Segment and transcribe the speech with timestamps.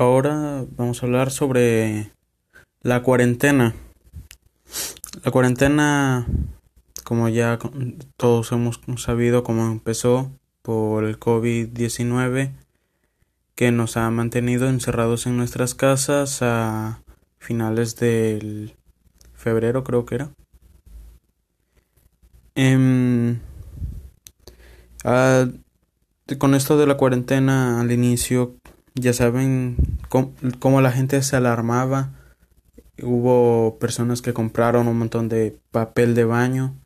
[0.00, 2.12] Ahora vamos a hablar sobre
[2.82, 3.74] la cuarentena.
[5.24, 6.24] La cuarentena,
[7.02, 7.58] como ya
[8.16, 10.30] todos hemos sabido cómo empezó
[10.62, 12.52] por el COVID-19,
[13.56, 17.02] que nos ha mantenido encerrados en nuestras casas a
[17.38, 18.76] finales del
[19.34, 20.30] febrero, creo que era.
[22.54, 23.40] Em,
[26.38, 28.57] con esto de la cuarentena al inicio
[29.00, 29.76] ya saben
[30.08, 32.12] cómo, la gente se alarmaba.
[33.02, 36.76] Hubo personas que compraron un montón de papel de baño.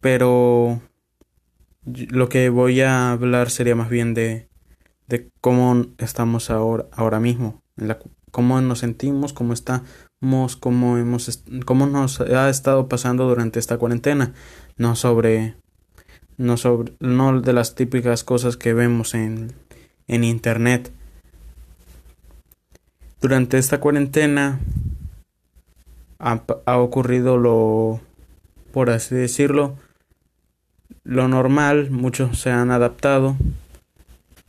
[0.00, 0.80] Pero
[1.84, 4.48] lo que voy a hablar sería más bien de,
[5.06, 7.62] de cómo estamos ahora, ahora mismo,
[8.30, 14.32] cómo nos sentimos, cómo estamos, cómo, hemos, cómo nos ha estado pasando durante esta cuarentena,
[14.76, 15.56] no sobre,
[16.36, 19.52] no sobre, no de las típicas cosas que vemos en
[20.08, 20.92] en Internet.
[23.20, 24.60] Durante esta cuarentena
[26.18, 28.00] ha, ocurrido lo,
[28.72, 29.76] por así decirlo,
[31.04, 33.36] lo normal, muchos se han adaptado.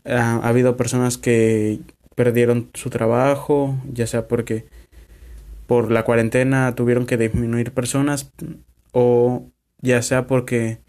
[0.06, 1.80] Ha, ha, habido personas que
[2.16, 4.66] perdieron su trabajo, ya sea porque
[5.68, 8.32] por la cuarentena tuvieron que disminuir personas
[8.92, 9.48] o
[9.82, 10.80] ya sea porque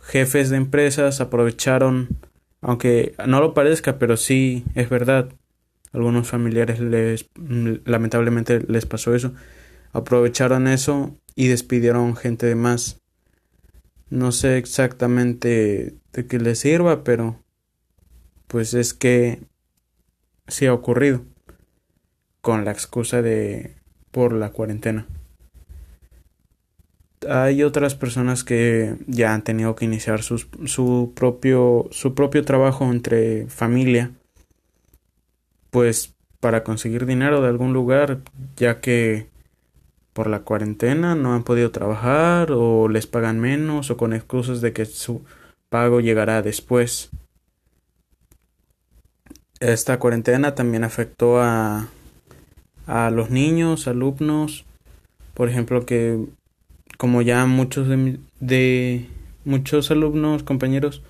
[0.00, 2.08] jefes de empresas aprovecharon
[2.64, 5.28] aunque no lo parezca, pero sí es verdad.
[5.92, 9.34] Algunos familiares les lamentablemente les pasó eso.
[9.92, 13.02] Aprovecharon eso y despidieron gente de más.
[14.08, 17.44] No sé exactamente de qué les sirva, pero
[18.46, 19.42] pues es que
[20.48, 21.22] sí ha ocurrido
[22.40, 23.76] con la excusa de
[24.10, 25.06] por la cuarentena
[27.28, 33.46] hay otras personas que ya han tenido que iniciar su, propio, su propio trabajo entre
[33.46, 34.12] familia,
[35.70, 38.20] pues para conseguir dinero de algún lugar,
[38.56, 39.28] ya que
[40.12, 44.72] por la cuarentena no han podido trabajar o les pagan menos o con excusas de
[44.72, 45.22] que su
[45.68, 47.10] pago llegará después.
[49.60, 51.88] Esta cuarentena también afectó a,
[52.86, 54.64] a los niños, alumnos,
[55.34, 56.26] por ejemplo, que
[57.04, 57.86] como ya muchos
[58.40, 59.06] de,
[59.44, 61.02] muchos alumnos, compañeros,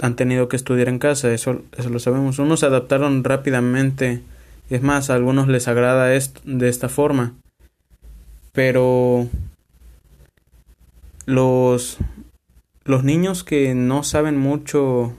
[0.00, 2.38] han tenido que estudiar en casa, eso, eso lo sabemos.
[2.38, 4.22] Unos se adaptaron rápidamente,
[4.70, 7.34] es más, a algunos les agrada esto de esta forma,
[8.52, 9.28] pero
[11.26, 11.98] los,
[12.84, 15.12] los niños que no saben mucho,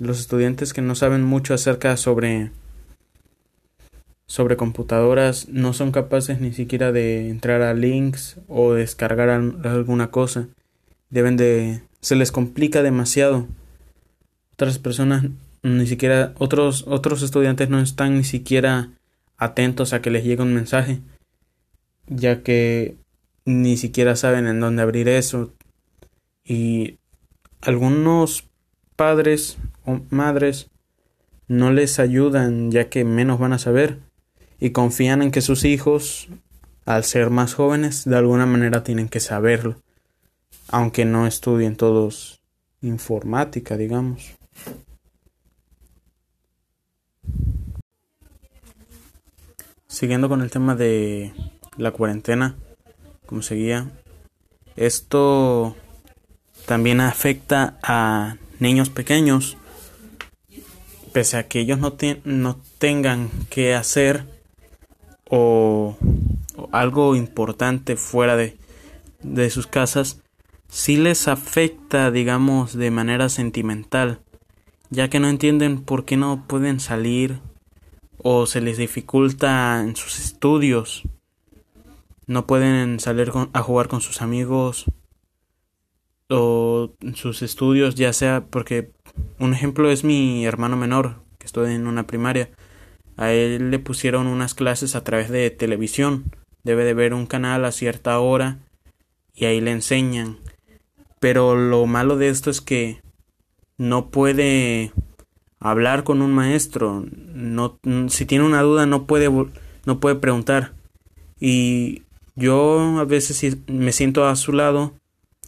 [0.00, 2.50] los estudiantes que no saben mucho acerca sobre
[4.32, 10.48] sobre computadoras no son capaces ni siquiera de entrar a links o descargar alguna cosa.
[11.10, 13.46] Deben de se les complica demasiado.
[14.54, 15.26] Otras personas
[15.62, 18.88] ni siquiera otros otros estudiantes no están ni siquiera
[19.36, 21.00] atentos a que les llegue un mensaje,
[22.06, 22.96] ya que
[23.44, 25.52] ni siquiera saben en dónde abrir eso
[26.42, 26.96] y
[27.60, 28.48] algunos
[28.96, 30.70] padres o madres
[31.48, 33.98] no les ayudan ya que menos van a saber
[34.62, 36.28] y confían en que sus hijos,
[36.84, 39.74] al ser más jóvenes, de alguna manera tienen que saberlo,
[40.68, 42.40] aunque no estudien todos
[42.80, 44.36] informática, digamos.
[49.88, 51.32] Siguiendo con el tema de
[51.76, 52.54] la cuarentena,
[53.26, 53.90] como seguía,
[54.76, 55.74] esto
[56.66, 59.56] también afecta a niños pequeños,
[61.12, 64.40] pese a que ellos no, no tengan que hacer
[65.34, 65.96] o,
[66.72, 68.58] algo importante fuera de,
[69.22, 70.20] de sus casas,
[70.68, 74.20] sí les afecta, digamos, de manera sentimental,
[74.90, 77.40] ya que no entienden por qué no pueden salir
[78.18, 81.02] o se les dificulta en sus estudios,
[82.26, 84.84] no pueden salir a jugar con sus amigos
[86.28, 88.92] o en sus estudios, ya sea porque
[89.38, 92.50] un ejemplo es mi hermano menor, que estoy en una primaria.
[93.16, 96.24] A él le pusieron unas clases a través de televisión.
[96.64, 98.58] Debe de ver un canal a cierta hora
[99.34, 100.38] y ahí le enseñan.
[101.20, 103.00] Pero lo malo de esto es que
[103.78, 104.92] no puede
[105.60, 107.04] hablar con un maestro.
[107.12, 107.78] No,
[108.08, 109.28] si tiene una duda no puede,
[109.84, 110.72] no puede preguntar.
[111.38, 112.02] Y
[112.34, 114.94] yo a veces me siento a su lado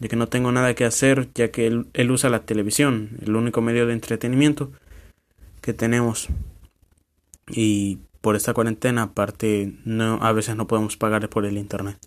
[0.01, 3.61] de que no tengo nada que hacer ya que él usa la televisión, el único
[3.61, 4.73] medio de entretenimiento
[5.61, 6.29] que tenemos
[7.49, 11.99] y por esta cuarentena aparte no a veces no podemos pagar por el internet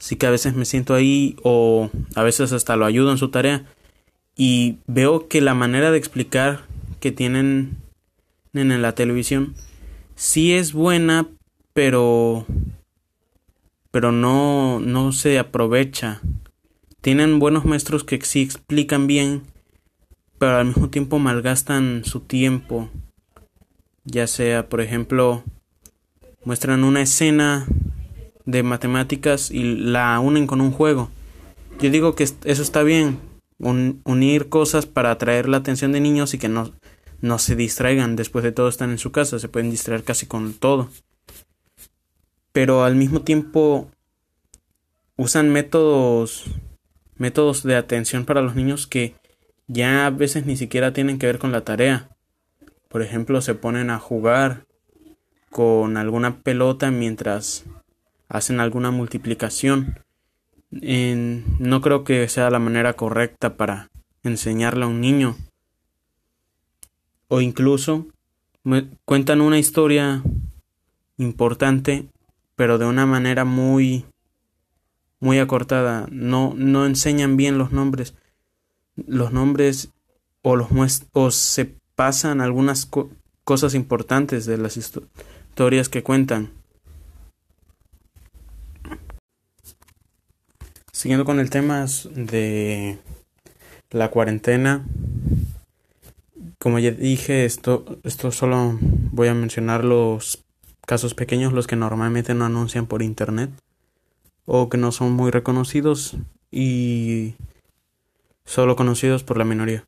[0.00, 3.30] así que a veces me siento ahí o a veces hasta lo ayudo en su
[3.30, 3.66] tarea
[4.36, 6.60] y veo que la manera de explicar
[7.00, 7.78] que tienen
[8.52, 9.54] en la televisión
[10.14, 11.28] sí es buena,
[11.72, 12.46] pero
[13.90, 16.20] pero no no se aprovecha.
[17.00, 19.42] Tienen buenos maestros que sí explican bien,
[20.38, 22.90] pero al mismo tiempo malgastan su tiempo.
[24.06, 25.42] Ya sea, por ejemplo,
[26.44, 27.66] muestran una escena
[28.44, 31.10] de matemáticas y la unen con un juego.
[31.80, 33.18] Yo digo que eso está bien,
[33.58, 36.72] unir cosas para atraer la atención de niños y que no,
[37.20, 38.14] no se distraigan.
[38.14, 40.88] Después de todo están en su casa, se pueden distraer casi con todo.
[42.52, 43.90] Pero al mismo tiempo
[45.16, 46.44] usan métodos
[47.18, 49.14] métodos de atención para los niños que
[49.66, 52.15] ya a veces ni siquiera tienen que ver con la tarea.
[52.88, 54.66] Por ejemplo, se ponen a jugar
[55.50, 57.64] con alguna pelota mientras
[58.28, 60.00] hacen alguna multiplicación.
[60.70, 63.90] no creo que sea la manera correcta para
[64.22, 65.36] enseñarle a un niño.
[67.28, 68.06] O incluso
[69.04, 70.22] cuentan una historia
[71.16, 72.08] importante,
[72.54, 74.04] pero de una manera muy
[75.20, 76.06] muy acortada.
[76.10, 78.14] No, no enseñan bien los nombres.
[78.96, 79.92] Los nombres
[80.42, 80.68] o los
[81.12, 82.88] o se pasan algunas
[83.44, 86.52] cosas importantes de las historias que cuentan.
[90.92, 92.98] Siguiendo con el tema de
[93.90, 94.84] la cuarentena,
[96.58, 100.44] como ya dije, esto, esto solo voy a mencionar los
[100.86, 103.50] casos pequeños, los que normalmente no anuncian por internet
[104.44, 106.16] o que no son muy reconocidos
[106.50, 107.34] y
[108.44, 109.84] solo conocidos por la minoría.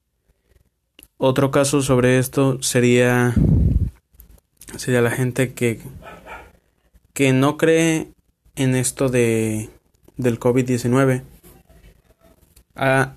[1.18, 3.34] Otro caso sobre esto sería
[4.76, 5.80] sería la gente que
[7.12, 8.08] que no cree
[8.54, 9.68] en esto de
[10.16, 11.24] del COVID-19.
[12.76, 13.16] Ah,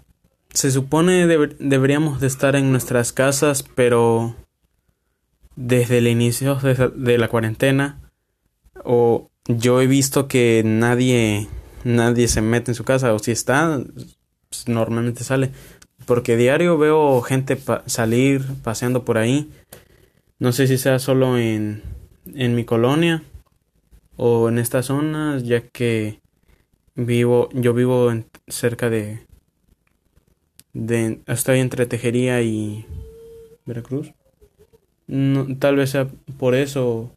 [0.50, 4.36] se supone que deberíamos de estar en nuestras casas, pero
[5.56, 8.00] desde el inicio de, la cuarentena
[8.84, 11.48] o yo he visto que nadie
[11.84, 13.80] nadie se mete en su casa o si está
[14.50, 15.52] pues, normalmente sale
[16.06, 19.52] porque diario veo gente salir paseando por ahí
[20.40, 21.84] no sé si sea solo en
[22.34, 23.24] en mi colonia
[24.18, 26.22] o en esta zona ya que
[26.96, 29.26] Vivo, yo vivo en, cerca de,
[30.74, 32.86] de, estoy entre Tejería y
[33.66, 34.14] Veracruz.
[35.08, 37.12] No, tal vez sea por eso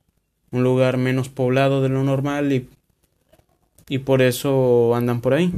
[0.53, 2.69] un lugar menos poblado de lo normal y,
[3.89, 5.53] y por eso andan por ahí.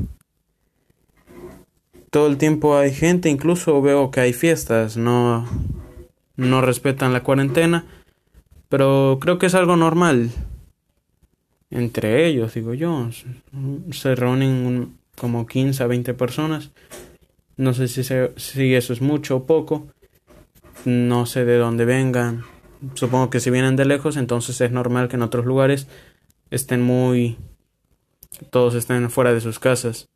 [2.16, 5.46] Todo el tiempo hay gente, incluso veo que hay fiestas, no,
[6.34, 7.84] no respetan la cuarentena,
[8.70, 10.30] pero creo que es algo normal
[11.70, 13.10] entre ellos, digo yo.
[13.90, 16.70] Se reúnen como 15 a 20 personas.
[17.58, 19.88] No sé si, si eso es mucho o poco.
[20.86, 22.44] No sé de dónde vengan.
[22.94, 25.86] Supongo que si vienen de lejos, entonces es normal que en otros lugares
[26.50, 27.36] estén muy...
[28.48, 30.08] Todos estén fuera de sus casas.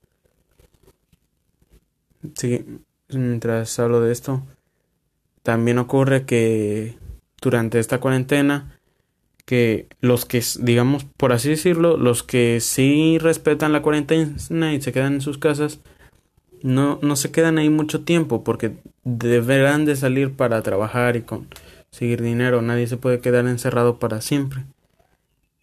[2.35, 2.65] Sí,
[3.09, 4.43] mientras hablo de esto,
[5.43, 6.99] también ocurre que
[7.41, 8.77] durante esta cuarentena
[9.51, 14.93] que los que, digamos, por así decirlo, los que sí respetan la cuarentena y se
[14.93, 15.81] quedan en sus casas,
[16.63, 22.23] no, no se quedan ahí mucho tiempo porque deberán de salir para trabajar y conseguir
[22.23, 22.63] dinero.
[22.63, 24.67] Nadie se puede quedar encerrado para siempre.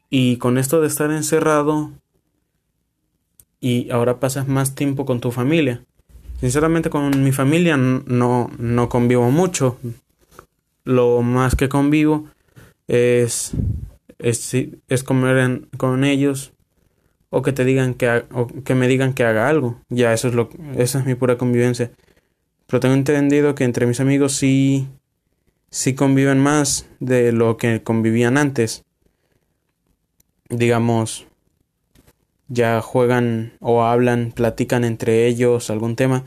[0.10, 1.92] Y con esto de estar encerrado
[3.62, 5.84] y ahora pasas más tiempo con tu familia.
[6.40, 9.78] Sinceramente con mi familia no, no convivo mucho.
[10.84, 12.28] Lo más que convivo
[12.88, 13.52] es,
[14.20, 14.56] es,
[14.88, 16.54] es comer con ellos
[17.30, 19.82] o que te digan que o que me digan que haga algo.
[19.90, 21.92] Ya eso es lo esa es mi pura convivencia.
[22.68, 24.88] Pero tengo entendido que entre mis amigos sí
[25.70, 28.84] sí conviven más de lo que convivían antes.
[30.50, 31.28] Digamos
[32.48, 36.24] ya juegan o hablan, platican entre ellos algún tema.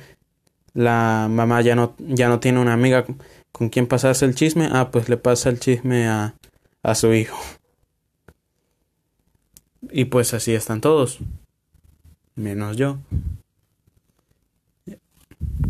[0.74, 3.04] La mamá ya no ya no tiene una amiga
[3.52, 4.68] con quien pasarse el chisme.
[4.70, 6.34] Ah, pues le pasa el chisme a
[6.82, 7.38] a su hijo.
[9.90, 11.18] Y pues así están todos,
[12.34, 12.98] menos yo.